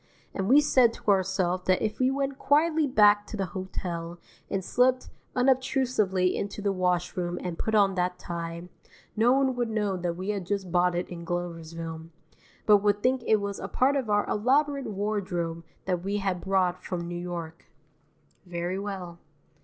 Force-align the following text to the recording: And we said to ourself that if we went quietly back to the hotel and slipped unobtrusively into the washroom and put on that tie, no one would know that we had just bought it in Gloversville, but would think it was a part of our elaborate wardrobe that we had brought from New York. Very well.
And 0.33 0.49
we 0.49 0.61
said 0.61 0.93
to 0.93 1.11
ourself 1.11 1.65
that 1.65 1.79
if 1.83 1.99
we 1.99 2.09
went 2.09 2.39
quietly 2.39 2.87
back 2.87 3.27
to 3.27 3.37
the 3.37 3.45
hotel 3.53 4.17
and 4.49 4.65
slipped 4.65 5.09
unobtrusively 5.35 6.35
into 6.35 6.59
the 6.59 6.71
washroom 6.71 7.37
and 7.39 7.59
put 7.59 7.75
on 7.75 7.93
that 7.93 8.17
tie, 8.17 8.67
no 9.15 9.31
one 9.33 9.55
would 9.55 9.69
know 9.69 9.97
that 9.97 10.15
we 10.15 10.29
had 10.29 10.47
just 10.47 10.71
bought 10.71 10.95
it 10.95 11.07
in 11.09 11.23
Gloversville, 11.23 12.09
but 12.65 12.77
would 12.77 13.03
think 13.03 13.21
it 13.27 13.35
was 13.39 13.59
a 13.59 13.67
part 13.67 13.95
of 13.95 14.09
our 14.09 14.25
elaborate 14.27 14.87
wardrobe 14.87 15.63
that 15.85 16.01
we 16.01 16.17
had 16.17 16.41
brought 16.41 16.83
from 16.83 17.07
New 17.07 17.13
York. 17.21 17.65
Very 18.47 18.79
well. 18.79 19.19